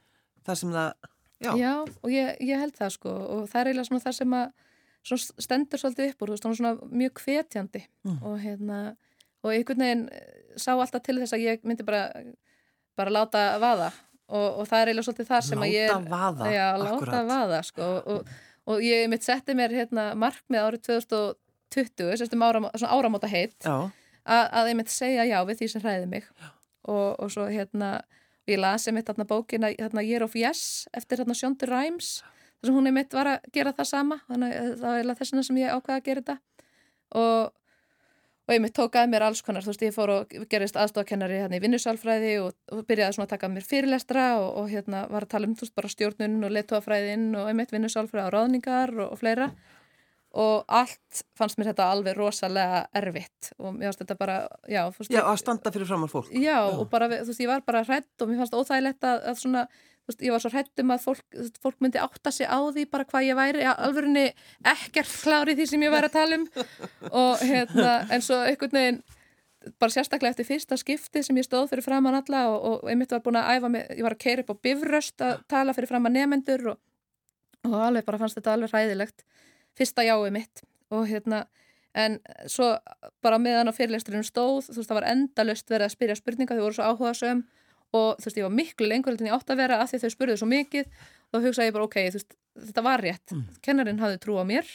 [0.46, 0.94] það sem það,
[1.42, 4.34] já, Já, og ég, ég held það sko og það er eiginlega svona það sem
[4.34, 4.52] að
[5.44, 8.24] stendur svolítið upp úr, þú veist, hann er svona mjög hvetjandi Mm.
[8.24, 8.96] og hérna
[9.44, 10.10] og einhvern veginn
[10.56, 12.12] sá alltaf til þess að ég myndi bara
[13.00, 13.92] bara láta vaða.
[14.34, 17.62] Og, og það er eiginlega svolítið þar sem að ég láta vaða, já, láta vaða
[17.68, 17.90] sko.
[18.14, 18.34] Og,
[18.72, 23.90] og ég mitt setti mér hérna markmið árið 2020 sérst um áram, áramóta heitt Já,
[24.24, 26.30] að, að ég mitt segja já við því sem hræði mig.
[26.84, 27.98] Og, og svo hérna
[28.50, 32.78] ég lasi mitt hérna bókina hérna, Year of Yes eftir hérna Shonda Rhimes þar sem
[32.80, 34.22] hún er mitt var að gera það sama.
[34.32, 36.38] Þannig að það var eiginlega þess vegna sem ég ákvaði að gera þetta.
[37.20, 37.52] Og
[38.44, 41.60] og ég mitt tókaði mér alls konar, þú veist, ég fór og gerist aðstofakennari hérna
[41.60, 45.32] í vinnusálfræði og, og byrjaði svona að taka mér fyrirlestra og, og hérna var að
[45.36, 49.22] tala um, þú veist, bara stjórnun og letuafræðin og einmitt vinnusálfræði og ráðningar og, og
[49.22, 49.54] fleira
[50.34, 55.14] og allt fannst mér þetta alveg rosalega erfitt og mér fannst þetta bara, já, veist,
[55.14, 56.32] já, að standa fyrir framar fólk.
[56.34, 59.42] Já, og bara, þú veist, ég var bara hrætt og mér fannst óþægilegt að, að
[59.44, 59.68] svona,
[60.10, 63.08] veist, ég var svo hrætt um að fólk, fólk myndi átta sig á því bara
[63.10, 64.26] hvað ég væri, ja, alvörinni
[64.74, 66.48] ekkert klári því sem ég væri að tala um.
[67.12, 69.02] Og hérna, en svo einhvern veginn,
[69.80, 73.24] bara sérstaklega eftir fyrsta skipti sem ég stóð fyrir framann alla og, og einmitt var
[73.24, 76.18] búin að æfa mig, ég var að keira upp á bifröst að tala fyrir framann
[76.18, 76.82] nefendur og,
[77.70, 79.24] og alveg bara fannst þetta alveg hræðilegt.
[79.80, 80.66] Fyrsta jáið mitt.
[80.94, 81.46] Og hérna
[81.94, 82.18] en
[82.50, 82.74] svo
[83.24, 86.64] bara meðan á fyrirlesturinn stóð þú veist það var endalust verið að spyrja spurninga þau
[86.66, 87.44] voru svo áhuga söm
[87.94, 90.14] og þú veist, ég var miklu lengur en ég átt að vera að því þau
[90.16, 90.90] spurðu svo mikið.
[91.34, 92.36] Þá hugsaði ég bara, ok, veist,
[92.70, 93.28] þetta var rétt.
[93.34, 93.46] Mm.
[93.66, 94.74] kennarinn hafði trú á mér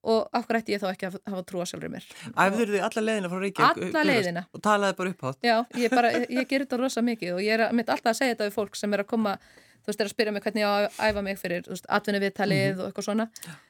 [0.00, 2.04] og af hverju ætti ég þá ekki að hafa trú á sjálfur mér?
[2.32, 4.44] Æfður þið alla leiðina frá Reykjavík Alla leiðina.
[4.48, 5.40] og talaði bara upphátt?
[5.44, 8.36] Já, ég, bara, ég ger þetta rosa mikið og ég er mitt alltaf að segja
[8.36, 9.34] þetta við fólk sem er að koma
[9.80, 12.64] þú veist, er að spyrja mig hvernig ég á að æfa mig fyrir atvinni viðtalið
[12.64, 12.80] mm -hmm.
[12.80, 13.28] og eitthvað svona.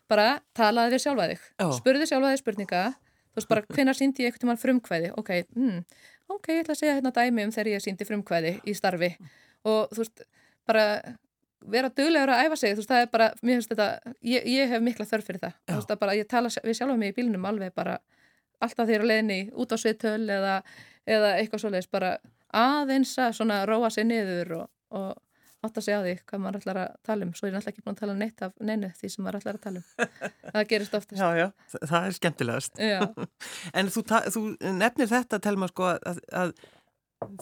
[0.08, 1.40] Bara talaði við sjálfa þig.
[1.58, 1.72] Oh.
[1.78, 2.82] spurði sjálfa þig spurninga.
[3.30, 5.12] Þú veist, bara hvenna síndi ég eitthvað mann frumkvæði?
[5.16, 5.84] Ok, mm,
[6.30, 9.10] ok, ég ætla að segja hérna dæmi um þegar ég síndi frumkvæði í starfi.
[9.68, 10.22] Og þú veist,
[10.68, 10.84] bara
[11.70, 14.70] vera döglegur að æfa sig, þú veist, það er bara mér finnst þetta, ég, ég
[14.72, 15.56] hef mikla þörf fyrir það.
[15.68, 17.98] Þú veist, bara ég tala við sjálfa mig í bílunum alveg bara
[18.60, 20.60] alltaf þegar leðinni út á sveitöl eða,
[21.08, 22.14] eða eitthvað svoleiðis bara
[22.56, 24.66] aðeins að svona róa sig niður og,
[24.96, 25.10] og
[25.60, 27.72] átt að segja á því hvað maður ætlar að tala um svo ég er alltaf
[27.72, 30.12] ekki búin að tala neitt af neinu því sem maður ætlar að tala um.
[30.54, 31.20] Það gerist oftast.
[31.20, 31.46] Já, já,
[31.90, 32.80] það er skemmtilegast.
[33.80, 34.42] En þú, þú
[34.80, 36.54] nefnir þetta Telma sko að, að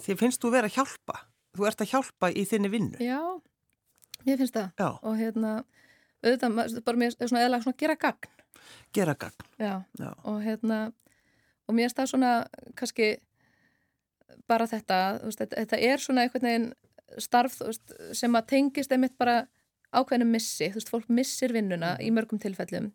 [0.04, 1.20] þið finnst þú vera að hjálpa.
[1.58, 2.98] Þú ert að hjálpa í þinni vinnu.
[3.02, 3.22] Já,
[4.26, 4.72] ég finnst það.
[4.82, 4.88] Já.
[4.98, 5.54] og hérna,
[6.24, 8.34] auðvitað, bara mér er svona eða svona gera gagn.
[8.96, 9.46] Gera gagn.
[9.62, 10.10] Já, já.
[10.26, 10.88] og hérna
[11.68, 12.32] og mér er það svona
[12.78, 13.14] kannski
[14.48, 16.68] bara þetta, veist, þetta er svona einhvern veginn
[17.22, 19.42] starf veist, sem að tengist einmitt bara
[19.94, 22.18] ákveðinu missi, þú veist, fólk missir vinnuna í mhm.
[22.18, 22.92] mörgum tilfellum.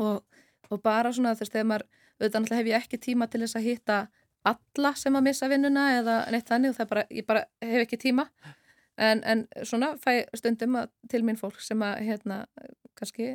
[0.00, 0.22] Og,
[0.70, 3.58] og bara svona þess að þegar maður auðvitað náttúrulega hef ég ekki tíma til þess
[3.58, 3.98] að hitta
[4.44, 8.00] alla sem að missa vinnuna eða neitt þannig og það bara, ég bara hef ekki
[8.00, 8.26] tíma.
[8.94, 10.76] En, en svona fæ stundum
[11.10, 12.44] til mín fólk sem að hérna
[12.94, 13.32] kannski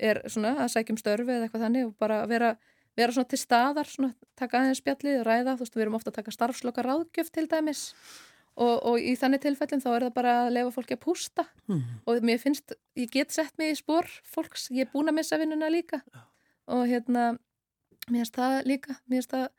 [0.00, 2.54] er svona að sækjum störfi eða eitthvað þannig og bara vera,
[2.96, 6.18] vera svona til staðar, svona taka aðeins spjallið ræða, þú veist, við erum ofta að
[6.20, 7.90] taka starfsloka ráðgjöf til dæmis
[8.56, 11.80] Og, og í þannig tilfellin þá er það bara að lefa fólki að pústa mm.
[12.08, 15.36] og mér finnst, ég get sett mig í spór fólks, ég er búin að missa
[15.36, 16.22] vinnuna líka ja.
[16.72, 17.26] og hérna
[18.08, 19.50] mér finnst það líka, mér finnst það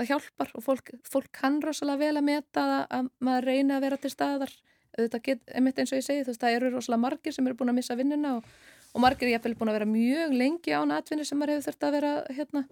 [0.00, 3.84] það hjálpar og fólk, fólk kann rosalega vel að meta að, að maður reyna að
[3.86, 4.52] vera til staðar,
[4.96, 7.58] þetta get, einmitt eins og ég segi þú veist, það eru rosalega margir sem eru
[7.58, 8.48] búin að missa vinnuna og,
[8.94, 11.86] og margir er jáfnvel búin að vera mjög lengi án atvinni sem maður hefur þurft
[11.86, 12.64] að vera hérna,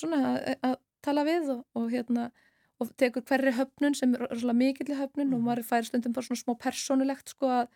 [0.00, 0.38] svona að,
[0.70, 2.28] að tala við og, og hérna
[2.78, 5.34] og tekur hverri höfnun sem er rosalega mikill í höfnun mm.
[5.34, 5.46] og mhm.
[5.50, 7.70] maður fær stundum bara svona smá personulegt sko að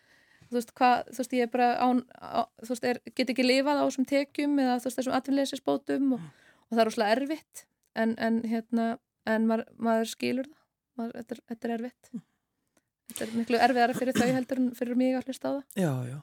[0.49, 3.45] þú veist hvað, þú veist ég er bara án, á, þú veist er, get ekki
[3.45, 6.51] lifað á þessum tekjum eða þú veist þessum atvinnleysisbótum og, mm.
[6.67, 7.63] og það er rosalega erfitt
[7.99, 8.87] en, en hérna,
[9.29, 10.61] en maður, maður skilur það,
[10.99, 12.23] maður, þetta, er, þetta er erfitt mm.
[13.11, 15.91] þetta er miklu erfiðara fyrir þau heldur en fyrir mig að hlusta á það Já,
[16.11, 16.19] já,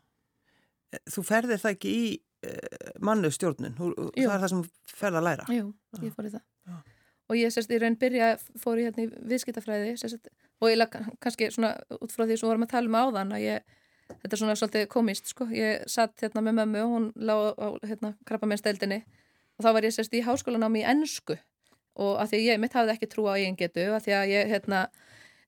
[0.94, 4.64] e, þú ferðir það ekki í uh, mannu stjórnun, það er það sem
[4.94, 5.68] ferða að læra Jú,
[6.00, 6.46] ég fór í það
[7.30, 10.96] og ég sérst í raun byrja fór í hérna í viðskiptafræði sérst, og ég lag
[11.22, 13.76] kannski svona út frá því sem vorum að tala um áðan að ég,
[14.10, 17.68] þetta er svona svolítið komist sko, ég satt hérna með mömmu og hún lág á
[17.86, 19.00] hérna krabbamennsteldinni
[19.58, 21.38] og þá var ég sérst í háskólanámi í ennsku
[22.00, 24.52] og að því ég mitt hafði ekki trú á eigin getu að því að ég
[24.54, 24.82] hérna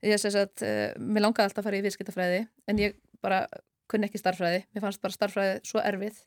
[0.02, 2.40] ég sérst að uh, mér langaði alltaf að fara í viðskiptafræði
[2.70, 3.44] en ég bara
[3.92, 6.22] kunni ekki starfræði, mér fannst bara starfræði svo erfið.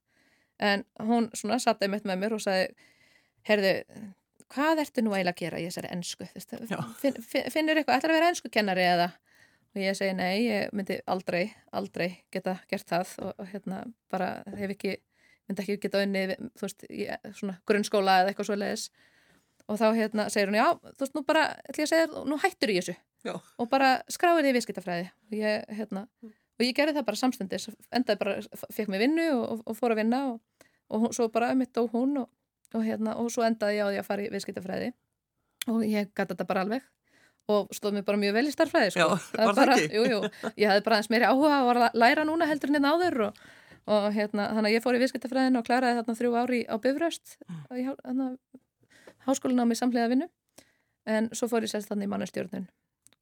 [0.63, 2.69] En hún svona satt einmitt með mér og sagði
[3.49, 3.73] herðu
[4.53, 6.27] hvað ertu nú eiginlega að gera í þessari ennsku
[7.01, 9.09] finn, finn, finnur eitthvað, ætlar að vera ennsku kennari eða?
[9.75, 13.17] Og ég segi nei, ég myndi aldrei aldrei geta gert það.
[13.25, 13.81] Og, og hérna
[14.11, 14.93] bara hef ekki
[15.49, 16.23] myndi ekki geta unni,
[16.55, 18.87] þú veist í, svona grunnskóla eða eitthvað svo leiðis
[19.65, 22.39] og þá hérna segir hún, já, þú veist nú bara ætlum ég að segja, nú
[22.41, 22.97] hættur ég þessu.
[23.25, 23.33] Já.
[23.57, 25.07] og bara skráir því viðskiptafræði.
[25.31, 28.35] Og ég, hérna, og ég gerði það bara samstundis endaði bara,
[28.69, 30.19] fekk mig vinnu og, og, og fór að vinna
[30.93, 32.29] og svo bara um mitt og hún og
[32.75, 34.91] og, hérna, og svo endaði ég á því að fara í viðskiptafræði.
[35.71, 36.85] Og ég gæti þetta bara alveg.
[37.51, 39.05] Og stóð mér bara mjög vel í starfræði sko.
[39.05, 39.07] Já,
[39.37, 39.99] var það bara, ekki?
[39.99, 42.93] Jú, jú, ég hafði bara eins meiri áhuga að læra núna heldur en einn hérna
[42.95, 43.43] áður og,
[43.85, 47.35] og hérna, þannig að ég fór í viðskiptafræðin og klæraði þarna þrjú ári á Bifröst
[47.77, 47.85] í
[49.27, 50.29] háskólan á mig samlega vinnu.
[51.05, 52.65] En svo fór ég sérst þannig í mannastjórnun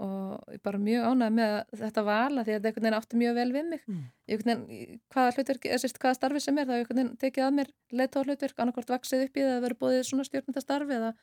[0.02, 1.54] og ég bara mjög ánæði með
[1.84, 3.84] þetta val því að þetta einhvern veginn átti mjög vel við mig.
[3.86, 4.02] Mm.
[4.34, 7.54] veginn, hvaða hlutverk, eða sérst hvaða starfi sem er það er einhvern veginn tekið að
[7.60, 11.14] mér leitt á hlutverk annarkort vaksið upp í það að vera búið svona stjórnundastarfi eða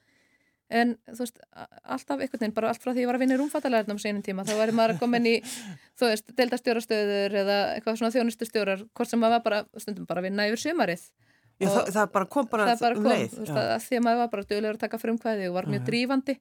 [0.71, 1.41] en þú veist,
[1.83, 4.23] alltaf einhvern veginn, bara allt frá því ég var að vinna í rúmfattalæðin á sínum
[4.23, 5.35] tíma, þá var ég maður að koma inn í
[5.99, 10.29] þú veist, deildastjórastöður eða eitthvað svona þjónustustjórar, hvort sem maður var bara stundum bara að
[10.29, 11.09] vinna yfir sömarið
[11.61, 14.05] Já, það, það bara kom bara, bara um kom, leið veist, að, að því að
[14.07, 16.37] maður var bara dögulegur að taka frumkvæði og var mjög drífandi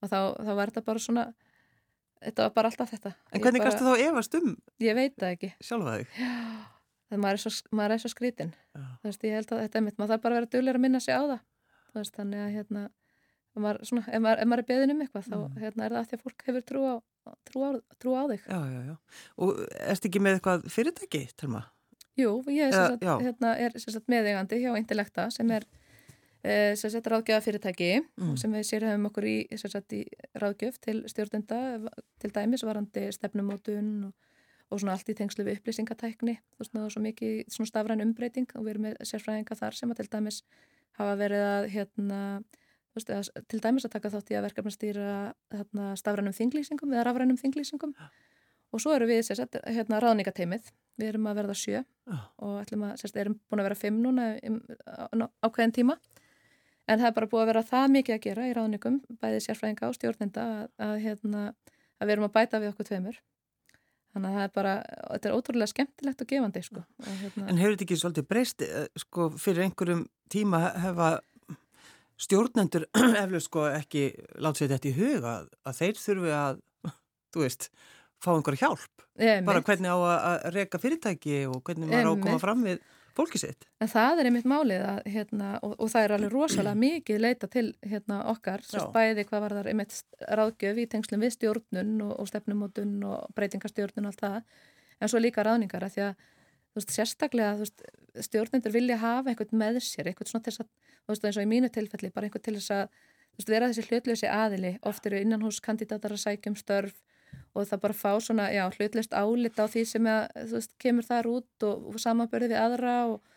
[0.00, 1.24] og þá, þá var þetta bara svona
[2.24, 3.12] þetta var bara alltaf þetta.
[3.32, 4.54] En hvernig bara, kannstu þá efast um?
[4.82, 5.52] Ég veit það ekki.
[5.64, 6.20] Sjálfa þig?
[6.20, 6.32] Já,
[7.10, 9.84] það maður er svo, maður er svo skrítin þú veist, ég held að þetta er
[9.86, 9.98] mitt.
[9.98, 11.42] Maður þarf bara að vera duglegur að minna sig á það.
[11.90, 12.86] Þú veist, þannig að hérna
[13.56, 15.54] maður, svona, ef, maður, ef maður er beðin um eitthvað þá mm.
[15.62, 16.94] hérna, er það að því að fólk hefur trú á,
[17.48, 17.70] trú á,
[18.02, 18.44] trú á þig.
[18.44, 19.22] Já, já, já.
[19.40, 19.62] Og
[19.94, 21.62] erst ekki með eitthvað fyrirtæki, Telma?
[22.16, 25.66] Jú, ég er, uh, sagt, hérna, er sagt, meðegandi hjá Intellekta sem er
[26.78, 28.36] sem sett ráðgjöfa fyrirtæki mm.
[28.40, 30.04] sem við sérhefum okkur í, sett, í
[30.38, 31.60] ráðgjöf til stjórnenda
[32.22, 34.36] til dæmis varandi stefnumótun og,
[34.70, 38.66] og svona allt í tengslu við upplýsingatækni og svona svo mikið svona stafræn umbreyting og
[38.66, 40.42] við erum með sérfræðinga þar sem að til dæmis
[41.00, 42.20] hafa verið að hérna
[42.96, 45.10] veist, að, til dæmis að taka þátt í að verkefna stýra
[45.54, 48.10] hérna, stafrænum þinglýsingum eða rafrænum þinglýsingum ja.
[48.72, 52.20] og svo eru við sérst, hérna ráðningateimið við erum að verða sjö ja.
[52.40, 54.30] og ætlum að, sérst, erum búin að vera fimm núna
[55.44, 55.98] ákveðin tíma
[56.86, 59.88] en það er bara búið að vera það mikið að gera í ráðningum, bæði sérfræðinga
[59.88, 61.46] og stjórnenda að, að, hérna,
[61.98, 63.22] að við erum að bæta við okkur tveimur
[64.16, 64.74] þannig að það er bara,
[65.12, 66.82] þetta er ótrúlega skemmtilegt og gefandi sko.
[66.82, 67.48] og, hérna...
[67.50, 71.10] En hefur þetta ekki svolítið breyst eh, sko, fyrir einhverjum tíma hefa
[72.22, 72.86] stjórnendur
[73.22, 74.06] eflug sko ekki
[74.40, 75.34] láta sér þetta í huga
[75.66, 76.62] að þeir þurfi að,
[77.34, 77.68] þú veist
[78.22, 79.46] fá einhver hjálp, Emi.
[79.46, 82.84] bara hvernig á að reyka fyrirtæki og hvernig maður á að koma fram við
[83.16, 83.66] fólkið sitt.
[83.80, 87.48] En það er einmitt málið að, hérna, og, og það er alveg rosalega mikið leita
[87.52, 89.96] til hérna, okkar, svo bæði hvað var þar einmitt
[90.40, 94.64] ráðgjöf í tengslum við stjórnun og, og stefnumótun og breytingarstjórnun og allt það,
[95.00, 96.26] en svo líka ráðningar að því að
[96.76, 97.84] veist, sérstaklega veist,
[98.28, 100.70] stjórnendur vilja hafa eitthvað með sér, eitthvað svona til þess að,
[101.06, 102.86] þú veist eins og í mínu tilfelli, bara eitthvað til þess að
[103.36, 107.00] veist, vera þessi hlutlösi aðili, oft eru innanhúskandidatar að sækjum störf
[107.56, 111.06] og það bara fá svona, já, hlutlist álit á því sem að, þú veist, kemur
[111.06, 113.32] þar út og, og samanbörði við aðra og,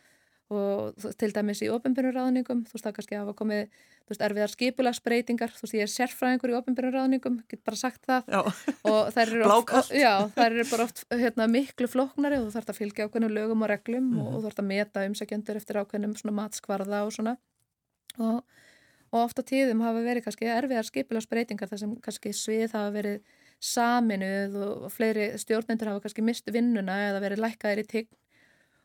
[0.50, 5.54] og til dæmis í ofinbjörnurraðningum, þú veist, það kannski hafa komið, þú veist, erfiðar skipulagsbreytingar,
[5.56, 8.40] þú veist, ég er sérfræðingur í ofinbjörnurraðningum, get bara sagt það já.
[8.92, 12.74] og þær eru, oft, já, þær eru bara oft hérna, miklu floknari og þú þarfst
[12.74, 14.26] að fylgja ákveðnum lögum og reglum mm -hmm.
[14.26, 17.38] og þú þarfst að meta umsækjendur eftir ákveðnum svona matskvarða og svona
[18.18, 18.44] og,
[19.12, 23.22] og oft á tíðum hafa verið kannski erfiðar skipulagsbreytingar þar sem kannski svið hafa verið
[23.60, 28.10] saminuð og fleiri stjórnendur hafa kannski mist vinnuna eða verið lækkaðir í tign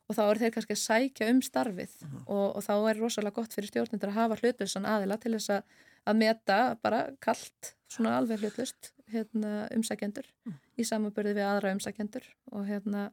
[0.05, 2.17] og þá er þeir kannski að sækja um starfið uh mhm.
[2.17, 2.25] -huh.
[2.27, 5.63] og, og þá er rosalega gott fyrir stjórnendur að hafa hlutlösan aðila til þess að,
[6.05, 10.59] að meta bara kallt, svona alveg hlutlust hérna, umsækjendur uh -huh.
[10.77, 13.13] í samanbörði við aðra umsækjendur og hérna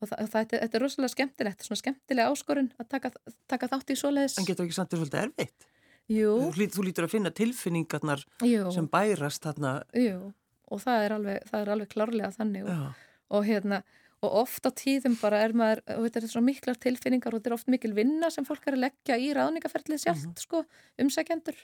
[0.00, 3.10] og þetta er rosalega skemmtilegt, svona skemmtilega áskorun að taka,
[3.48, 5.66] taka þátt í svoleiðis En getur ekki samt þetta svolítið erfitt?
[6.08, 8.70] Jú Þú, þú lítur að finna tilfinningarnar Jú.
[8.70, 10.34] sem bærast þarna Jú
[10.74, 13.80] og það er alveg, það er alveg klárlega þannig og, og, hérna,
[14.24, 17.56] og oft á tíðum bara er maður, þetta er svona miklar tilfinningar og þetta er
[17.58, 20.44] oft mikil vinna sem fólk er að leggja í ráðningaferlið sjálft, mm -hmm.
[20.46, 20.64] sko,
[21.04, 21.58] umsækjendur.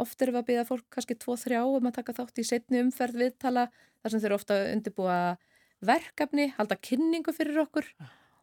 [0.00, 3.20] Oft eru við að býða fólk kannski 2-3 um að taka þátt í setni umferð
[3.20, 3.68] viðtala
[4.00, 5.18] þar sem þeir eru ofta undirbúa
[5.80, 7.88] verkefni, halda kynningu fyrir okkur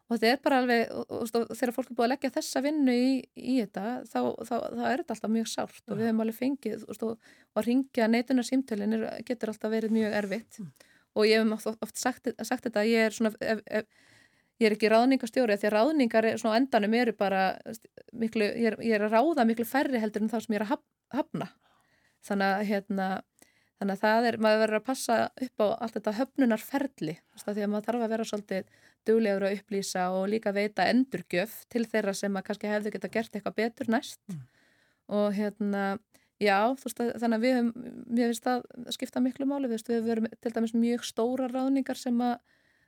[0.08, 2.94] og þetta er bara alveg og, og, þegar fólk er búið að leggja þessa vinnu
[2.96, 5.82] í, í þetta þá, þá, þá er þetta alltaf mjög sárt.
[5.86, 7.14] Og við hefum alveg fengið og
[7.58, 10.60] að ringja neitunar símtölin getur alltaf verið mjög erfitt.
[10.62, 10.70] Mm.
[11.18, 13.86] og ég hef oft, oft sagt, sagt þetta að ég er svona ef, ef,
[14.60, 17.42] ég er ekki ráðningastjóri því að ráðningar er, svona endanum eru bara
[18.12, 20.66] miklu, ég, er, ég er að ráða miklu færri heldur en þá sem ég er
[20.68, 20.76] að
[21.18, 21.50] hafna.
[22.28, 23.08] Þannig að hérna
[23.78, 27.70] Þannig að það er, maður verður að passa upp á allt þetta höfnunarferli, því að
[27.70, 28.72] maður þarf að vera svolítið
[29.06, 33.34] duglegur að upplýsa og líka veita endurgjöf til þeirra sem að kannski hefðu geta gert
[33.34, 34.20] eitthvað betur næst.
[34.28, 34.44] Mm.
[35.18, 35.84] Og hérna,
[36.42, 37.70] já, veist, þannig að við hefum,
[38.06, 42.20] mér finnst það skipta miklu máli, við hefum verið til dæmis mjög stóra ráðningar sem
[42.24, 42.36] að,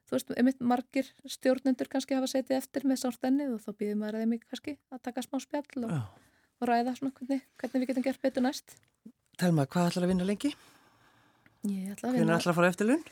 [0.08, 4.20] þú veist, einmitt margir stjórnendur kannski hafa setið eftir með sástennið og þá býðum maður
[4.20, 5.96] að þeim kannski að taka smá spjall og,
[6.60, 8.76] og ræða svona hvernig, hvernig við getum gert betur næst.
[9.40, 10.52] Telma, hvað ætlar að vinna lengi?
[11.64, 12.26] Ég ætla að vinna.
[12.26, 13.04] Hvernig ætla að fara eftir lunn?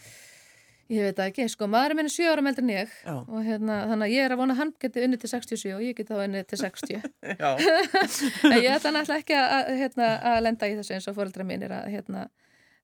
[0.88, 3.12] Ég veit ekki, sko, maður er minni 7 ára meldur en ég Já.
[3.20, 5.98] og hérna, þannig að ég er að vona hann geti unni til 67 og ég
[5.98, 6.94] geti þá unni til 60
[8.48, 11.66] en ég ætla náttúrulega ekki að, hérna, að lenda í þessu eins og fóröldra mín
[11.66, 12.24] er að hérna,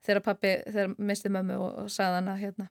[0.04, 2.68] þegar pappi, þegar misti mömmu og, og sagði hann að, hérna,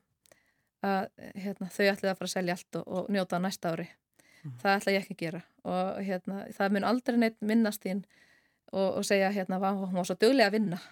[0.85, 1.09] að
[1.47, 4.55] hérna, þau ætlaði að fara að selja allt og, og njóta á næsta ári mm.
[4.61, 8.05] það ætla ég ekki að gera og hérna, það mun aldrei neitt minnast þín
[8.69, 10.85] og, og segja hérna, hún var svo döglega að vinna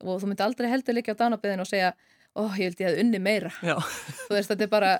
[0.00, 1.94] og þú myndi aldrei heldur líka á dánabiðin og segja
[2.36, 3.52] ó, ég vildi að unni meira.
[3.60, 4.92] Þú veist, þetta er bara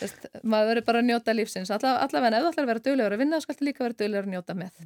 [0.00, 1.72] veist, maður verður bara að njóta lífsins.
[1.74, 4.28] Alla, allavega ef þú ætlar að vera döglegur að vinna, þá skaltu líka vera döglegur
[4.28, 4.84] að njóta með.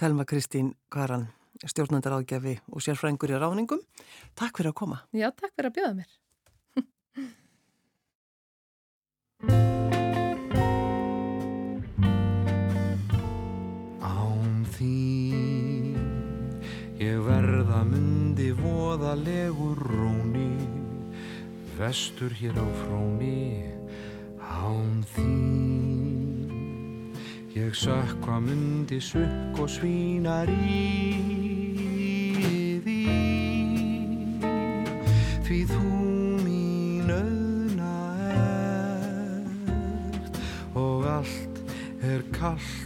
[0.00, 1.28] Telma Kristín Kvaran
[1.68, 3.80] stjórnandar ágjafi og sérfrængur í ráningum
[4.38, 4.98] Takk fyrir að koma.
[5.12, 6.10] Já, takk fyrir að bjóða mér.
[14.02, 15.96] Án þín
[17.02, 19.91] ég verða myndi voðalegur
[21.78, 23.64] vestur hér á fróni
[24.38, 26.52] án þín.
[27.54, 31.20] Ég sökva myndi sukk og svínar í
[32.84, 33.04] því
[35.46, 35.90] því þú
[36.44, 37.96] mín auðna
[38.36, 40.34] ert
[40.74, 41.64] og allt
[42.02, 42.81] er kallt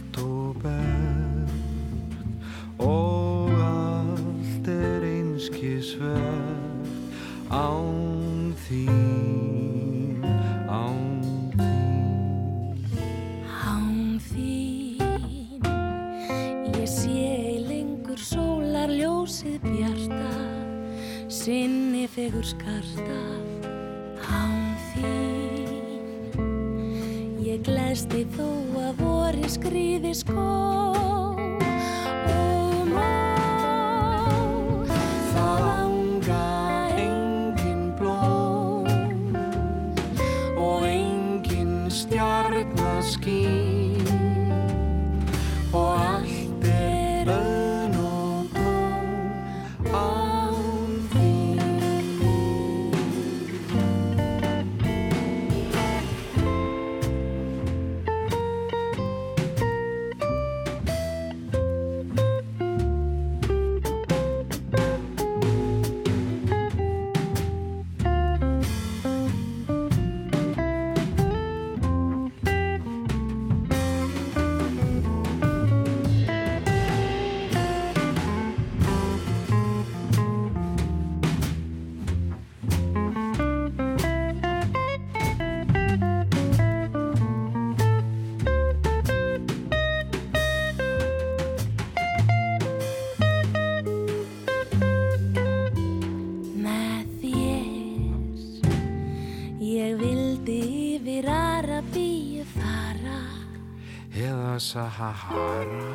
[104.67, 105.86] Sahara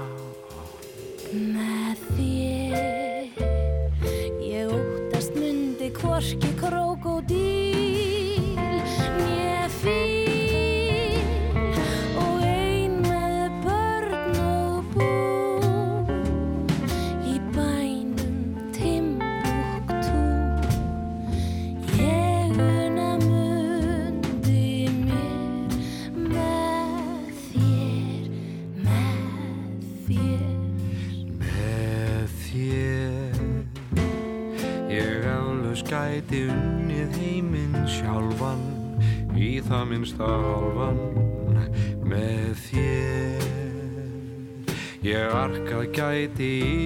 [39.72, 40.98] það minnst að hálfan
[42.04, 43.46] með þér.
[45.06, 46.81] Ég arkað gæti í